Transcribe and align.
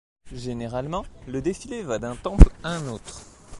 Généralement 0.33 1.05
le 1.27 1.43
défilé 1.43 1.83
va 1.83 1.99
d'un 1.99 2.15
temple 2.15 2.49
à 2.63 2.69
un 2.73 2.87
autre. 2.87 3.21